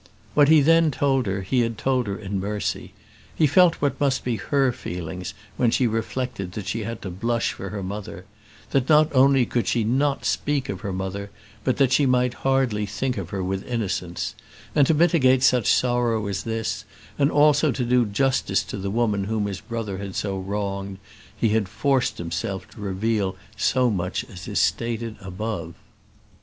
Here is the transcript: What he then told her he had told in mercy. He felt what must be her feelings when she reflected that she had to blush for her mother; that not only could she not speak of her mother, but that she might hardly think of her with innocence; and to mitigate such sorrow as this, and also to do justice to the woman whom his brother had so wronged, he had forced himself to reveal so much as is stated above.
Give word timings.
What 0.33 0.49
he 0.49 0.61
then 0.61 0.89
told 0.89 1.27
her 1.27 1.41
he 1.43 1.59
had 1.59 1.77
told 1.77 2.07
in 2.07 2.39
mercy. 2.39 2.93
He 3.35 3.45
felt 3.45 3.75
what 3.75 4.01
must 4.01 4.23
be 4.23 4.37
her 4.37 4.71
feelings 4.71 5.35
when 5.57 5.69
she 5.69 5.85
reflected 5.85 6.53
that 6.53 6.65
she 6.65 6.79
had 6.81 7.03
to 7.03 7.11
blush 7.11 7.53
for 7.53 7.69
her 7.69 7.83
mother; 7.83 8.25
that 8.71 8.89
not 8.89 9.13
only 9.13 9.45
could 9.45 9.67
she 9.67 9.83
not 9.83 10.25
speak 10.25 10.69
of 10.69 10.81
her 10.81 10.91
mother, 10.91 11.29
but 11.63 11.77
that 11.77 11.91
she 11.91 12.07
might 12.07 12.33
hardly 12.33 12.87
think 12.87 13.15
of 13.15 13.29
her 13.29 13.43
with 13.43 13.63
innocence; 13.67 14.33
and 14.73 14.87
to 14.87 14.95
mitigate 14.95 15.43
such 15.43 15.71
sorrow 15.71 16.25
as 16.25 16.45
this, 16.45 16.83
and 17.19 17.29
also 17.29 17.71
to 17.71 17.85
do 17.85 18.03
justice 18.03 18.63
to 18.63 18.77
the 18.77 18.89
woman 18.89 19.25
whom 19.25 19.45
his 19.45 19.61
brother 19.61 19.99
had 19.99 20.15
so 20.15 20.35
wronged, 20.35 20.97
he 21.37 21.49
had 21.49 21.69
forced 21.69 22.17
himself 22.17 22.67
to 22.71 22.81
reveal 22.81 23.35
so 23.55 23.91
much 23.91 24.25
as 24.33 24.47
is 24.47 24.59
stated 24.59 25.15
above. 25.21 25.75